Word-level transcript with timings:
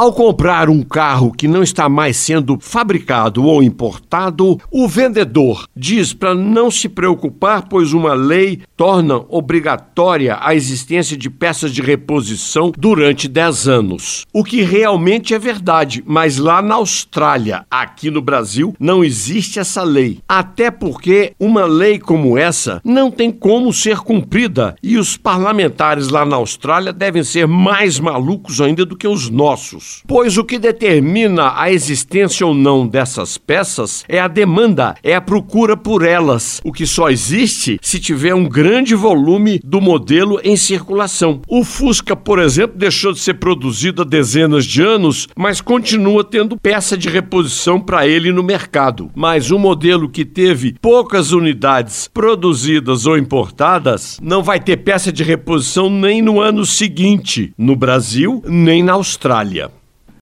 Ao 0.00 0.12
comprar 0.12 0.70
um 0.70 0.80
carro 0.80 1.32
que 1.32 1.48
não 1.48 1.60
está 1.60 1.88
mais 1.88 2.16
sendo 2.16 2.56
fabricado 2.60 3.44
ou 3.44 3.60
importado, 3.64 4.56
o 4.70 4.86
vendedor 4.86 5.66
diz 5.74 6.12
para 6.12 6.36
não 6.36 6.70
se 6.70 6.88
preocupar, 6.88 7.66
pois 7.68 7.92
uma 7.92 8.14
lei 8.14 8.60
torna 8.78 9.24
obrigatória 9.28 10.38
a 10.40 10.54
existência 10.54 11.16
de 11.16 11.28
peças 11.28 11.72
de 11.72 11.82
reposição 11.82 12.72
durante 12.78 13.26
10 13.26 13.66
anos. 13.66 14.24
O 14.32 14.44
que 14.44 14.62
realmente 14.62 15.34
é 15.34 15.38
verdade, 15.38 16.04
mas 16.06 16.38
lá 16.38 16.62
na 16.62 16.76
Austrália, 16.76 17.66
aqui 17.68 18.08
no 18.08 18.22
Brasil, 18.22 18.76
não 18.78 19.02
existe 19.02 19.58
essa 19.58 19.82
lei. 19.82 20.20
Até 20.28 20.70
porque 20.70 21.32
uma 21.40 21.64
lei 21.64 21.98
como 21.98 22.38
essa 22.38 22.80
não 22.84 23.10
tem 23.10 23.32
como 23.32 23.72
ser 23.72 23.98
cumprida 23.98 24.76
e 24.80 24.96
os 24.96 25.16
parlamentares 25.16 26.08
lá 26.08 26.24
na 26.24 26.36
Austrália 26.36 26.92
devem 26.92 27.24
ser 27.24 27.48
mais 27.48 27.98
malucos 27.98 28.60
ainda 28.60 28.86
do 28.86 28.96
que 28.96 29.08
os 29.08 29.28
nossos. 29.28 30.04
Pois 30.06 30.38
o 30.38 30.44
que 30.44 30.56
determina 30.56 31.52
a 31.56 31.72
existência 31.72 32.46
ou 32.46 32.54
não 32.54 32.86
dessas 32.86 33.36
peças 33.36 34.04
é 34.08 34.20
a 34.20 34.28
demanda, 34.28 34.94
é 35.02 35.16
a 35.16 35.20
procura 35.20 35.76
por 35.76 36.04
elas, 36.04 36.60
o 36.62 36.72
que 36.72 36.86
só 36.86 37.10
existe 37.10 37.76
se 37.82 37.98
tiver 37.98 38.36
um 38.36 38.48
grande 38.68 38.94
volume 38.94 39.58
do 39.64 39.80
modelo 39.80 40.38
em 40.44 40.54
circulação. 40.54 41.40
O 41.48 41.64
Fusca, 41.64 42.14
por 42.14 42.38
exemplo, 42.38 42.76
deixou 42.76 43.14
de 43.14 43.18
ser 43.18 43.32
produzido 43.32 44.02
há 44.02 44.04
dezenas 44.04 44.66
de 44.66 44.82
anos, 44.82 45.26
mas 45.34 45.62
continua 45.62 46.22
tendo 46.22 46.54
peça 46.54 46.94
de 46.94 47.08
reposição 47.08 47.80
para 47.80 48.06
ele 48.06 48.30
no 48.30 48.42
mercado. 48.42 49.10
Mas 49.14 49.50
um 49.50 49.58
modelo 49.58 50.06
que 50.06 50.22
teve 50.22 50.74
poucas 50.82 51.32
unidades 51.32 52.10
produzidas 52.12 53.06
ou 53.06 53.16
importadas 53.16 54.18
não 54.20 54.42
vai 54.42 54.60
ter 54.60 54.76
peça 54.76 55.10
de 55.10 55.22
reposição 55.22 55.88
nem 55.88 56.20
no 56.20 56.38
ano 56.38 56.66
seguinte, 56.66 57.54
no 57.56 57.74
Brasil, 57.74 58.42
nem 58.46 58.82
na 58.82 58.92
Austrália. 58.92 59.77